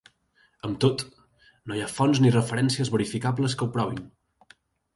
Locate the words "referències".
2.37-2.93